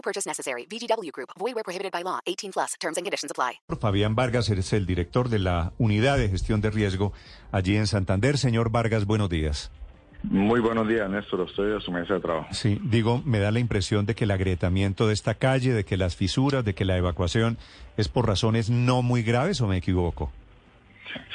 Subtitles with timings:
[0.00, 0.66] No purchase necessary.
[0.66, 1.28] VGW Group.
[1.38, 2.20] Void where prohibited by law.
[2.24, 2.74] 18 plus.
[2.80, 3.60] Terms and conditions apply.
[3.78, 7.12] Fabián Vargas es el director de la Unidad de Gestión de Riesgo
[7.52, 8.38] allí en Santander.
[8.38, 9.70] Señor Vargas, buenos días.
[10.22, 11.46] Muy buenos días, Néstor.
[11.46, 12.48] Estoy a su mesa de trabajo.
[12.52, 15.98] Sí, digo, me da la impresión de que el agrietamiento de esta calle, de que
[15.98, 17.58] las fisuras, de que la evacuación
[17.98, 20.32] es por razones no muy graves o me equivoco.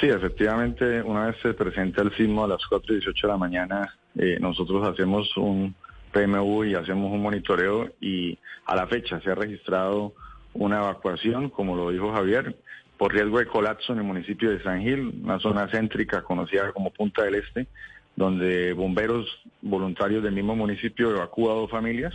[0.00, 3.38] Sí, efectivamente, una vez se presenta el sismo a las 4 y 18 de la
[3.38, 5.74] mañana, eh, nosotros hacemos un
[6.12, 10.12] PMU y hacemos un monitoreo y a la fecha se ha registrado
[10.54, 12.56] una evacuación, como lo dijo Javier,
[12.98, 16.92] por riesgo de colapso en el municipio de San Gil, una zona céntrica conocida como
[16.92, 17.66] Punta del Este,
[18.14, 19.26] donde bomberos
[19.62, 22.14] voluntarios del mismo municipio evacúan dos familias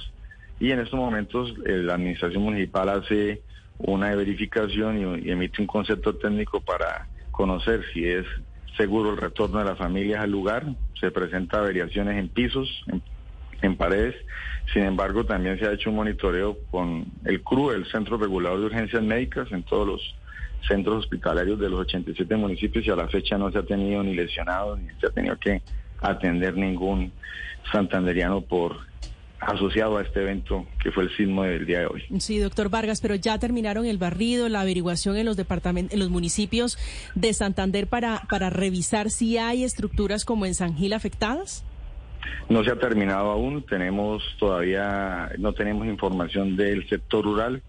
[0.60, 3.42] y en estos momentos eh, la administración municipal hace
[3.80, 8.26] una verificación y, emite un concepto técnico para conocer si es
[8.76, 10.66] seguro el retorno de las familias al lugar.
[11.00, 13.02] Se presenta variaciones en pisos, en,
[13.76, 14.16] paredes.
[14.74, 18.66] Sin embargo, también se ha hecho un monitoreo con el CRU, el Centro Regulador de
[18.66, 20.16] Urgencias Médicas, en todos los
[20.68, 24.16] centros hospitalarios de los 87 municipios y a la fecha no se ha tenido ni
[24.16, 25.62] lesionado ni se ha tenido que
[26.02, 27.12] atender ningún
[27.72, 28.76] santanderiano por
[29.40, 32.04] asociado a este evento que fue el sismo del día de hoy.
[32.20, 36.10] Sí, doctor Vargas, pero ya terminaron el barrido, la averiguación en los departamentos, en los
[36.10, 36.78] municipios
[37.14, 41.64] de Santander para para revisar si hay estructuras como en San Gil afectadas.
[42.50, 47.62] No se ha terminado aún, tenemos todavía no tenemos información del sector rural.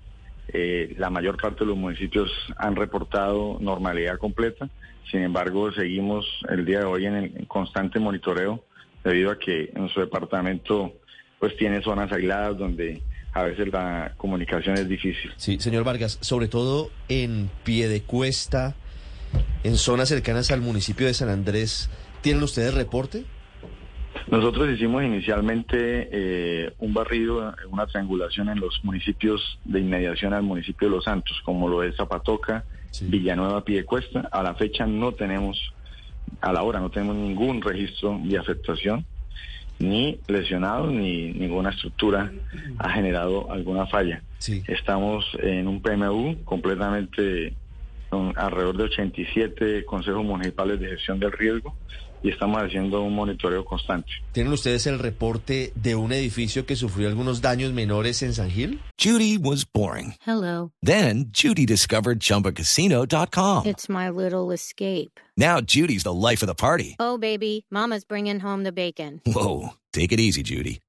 [0.48, 4.68] Eh, la mayor parte de los municipios han reportado normalidad completa.
[5.10, 8.62] Sin embargo, seguimos el día de hoy en el constante monitoreo
[9.04, 10.92] debido a que su departamento
[11.38, 13.02] pues tiene zonas aisladas donde
[13.32, 15.32] a veces la comunicación es difícil.
[15.36, 18.74] Sí, señor Vargas, sobre todo en pie de cuesta,
[19.64, 21.90] en zonas cercanas al municipio de San Andrés,
[22.20, 23.24] ¿tienen ustedes reporte?
[24.30, 30.88] Nosotros hicimos inicialmente eh, un barrido, una triangulación en los municipios de inmediación al municipio
[30.88, 32.64] de Los Santos, como lo es Zapatoca,
[33.00, 34.28] Villanueva, Piedecuesta.
[34.30, 35.72] A la fecha no tenemos,
[36.42, 39.06] a la hora no tenemos ningún registro de afectación,
[39.78, 42.30] ni lesionados, ni ninguna estructura
[42.78, 44.22] ha generado alguna falla.
[44.66, 47.54] Estamos en un PMU completamente
[48.10, 51.74] con alrededor de 87 consejos municipales de gestión del riesgo
[52.22, 54.08] y estamos haciendo un monitoreo constante.
[54.32, 58.80] ¿Tienen ustedes el reporte de un edificio que sufrió algunos daños menores en San Gil?
[58.98, 60.14] Judy was boring.
[60.26, 60.72] Hello.
[60.82, 63.66] Then Judy discovered chumbacasino.com.
[63.66, 65.20] It's my little escape.
[65.36, 66.96] Now Judy's the life of the party.
[66.98, 69.20] Oh baby, mama's bringing home the bacon.
[69.24, 70.80] Whoa, take it easy Judy.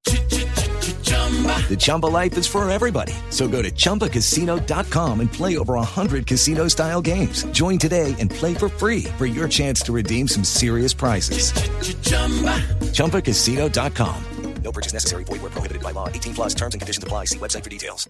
[1.29, 3.13] The Chumba life is for everybody.
[3.29, 7.43] So go to ChumbaCasino.com and play over 100 casino style games.
[7.51, 11.51] Join today and play for free for your chance to redeem some serious prizes.
[11.53, 12.57] Ch-ch-chumba.
[12.93, 14.23] ChumbaCasino.com.
[14.63, 15.23] No purchase necessary.
[15.23, 16.09] Void where prohibited by law.
[16.09, 17.25] 18 plus terms and conditions apply.
[17.25, 18.09] See website for details.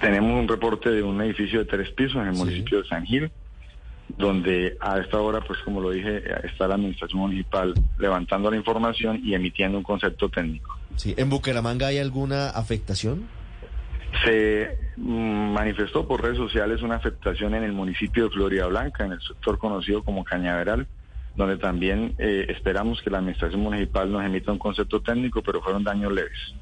[0.00, 2.38] Tenemos un reporte de un edificio de tres pisos en el sí.
[2.38, 3.32] municipio de San Gil,
[4.16, 9.20] donde a esta hora, pues como lo dije, está la administración municipal levantando la información
[9.24, 10.78] y emitiendo un concepto técnico.
[10.98, 11.14] Sí.
[11.16, 13.28] ¿En Bucaramanga hay alguna afectación?
[14.24, 19.20] Se manifestó por redes sociales una afectación en el municipio de Florida Blanca, en el
[19.20, 20.86] sector conocido como Cañaveral,
[21.36, 25.84] donde también eh, esperamos que la administración municipal nos emita un concepto técnico, pero fueron
[25.84, 26.54] daños leves.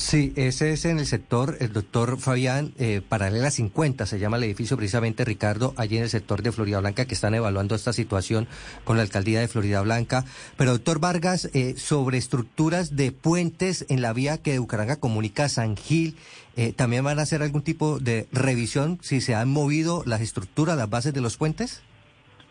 [0.00, 4.44] Sí, ese es en el sector, el doctor Fabián, eh, paralela 50 se llama el
[4.44, 8.48] edificio precisamente Ricardo, allí en el sector de Florida Blanca que están evaluando esta situación
[8.84, 10.24] con la alcaldía de Florida Blanca.
[10.56, 15.48] Pero doctor Vargas, eh, sobre estructuras de puentes en la vía que de comunica a
[15.50, 16.16] San Gil,
[16.56, 20.78] eh, ¿también van a hacer algún tipo de revisión si se han movido las estructuras,
[20.78, 21.82] las bases de los puentes?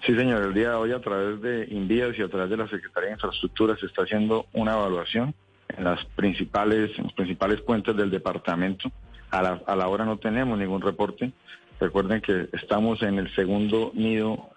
[0.05, 2.69] Sí, señor, el día de hoy a través de Invías y a través de la
[2.69, 5.33] Secretaría de Infraestructura se está haciendo una evaluación
[5.69, 8.91] en las principales, en los principales puentes del departamento.
[9.31, 11.31] A la, a la hora no tenemos ningún reporte.
[11.79, 14.49] Recuerden que estamos en el segundo nido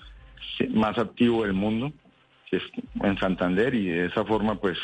[0.70, 1.92] más activo del mundo,
[2.50, 2.62] que es
[3.02, 4.78] en Santander, y de esa forma, pues,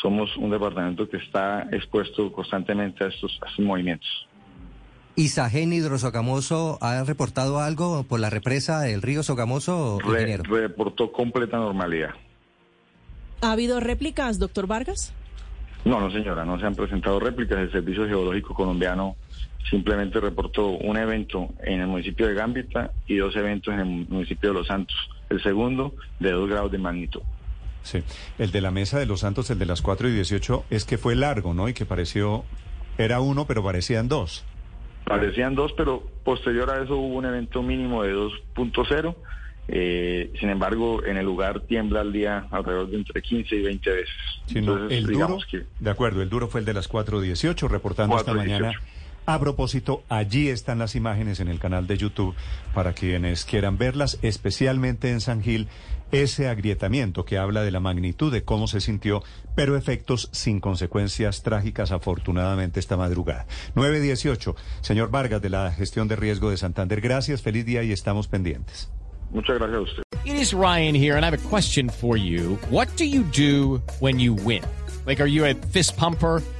[0.00, 4.28] somos un departamento que está expuesto constantemente a estos, a estos movimientos.
[5.14, 9.98] ¿Y Sajen Hidrosogamoso ha reportado algo por la represa del río Sogamoso?
[9.98, 12.10] Re, reportó completa normalidad.
[13.40, 15.12] ¿Ha habido réplicas, doctor Vargas?
[15.84, 17.58] No, no señora, no se han presentado réplicas.
[17.58, 19.16] El Servicio Geológico Colombiano
[19.70, 24.50] simplemente reportó un evento en el municipio de Gambita y dos eventos en el municipio
[24.50, 24.96] de Los Santos.
[25.30, 27.20] El segundo de dos grados de magnitud.
[27.82, 28.02] Sí,
[28.38, 30.98] el de la Mesa de los Santos, el de las 4 y 18, es que
[30.98, 31.68] fue largo, ¿no?
[31.68, 32.44] Y que pareció,
[32.98, 34.44] era uno, pero parecían dos.
[35.04, 39.14] Parecían dos, pero posterior a eso hubo un evento mínimo de 2.0.
[39.70, 43.90] Eh, sin embargo, en el lugar tiembla al día alrededor de entre 15 y 20
[43.90, 44.14] veces.
[44.46, 47.68] Sí, no, Entonces, el duro, que de acuerdo, el duro fue el de las 4.18,
[47.68, 48.36] reportando esta 4:18.
[48.36, 48.72] mañana.
[49.26, 52.34] A propósito, allí están las imágenes en el canal de YouTube
[52.72, 55.68] para quienes quieran verlas, especialmente en San Gil,
[56.12, 59.22] ese agrietamiento que habla de la magnitud de cómo se sintió,
[59.54, 63.46] pero efectos sin consecuencias trágicas, afortunadamente, esta madrugada.
[63.74, 64.54] 9.18.
[64.80, 68.90] Señor Vargas, de la gestión de riesgo de Santander, gracias, feliz día y estamos pendientes.
[69.30, 70.04] Muchas gracias a usted.
[70.24, 72.56] It is Ryan here, and I have a question for you.
[72.68, 74.62] What do you do when you win?
[75.06, 76.42] Like, are you a fist pumper?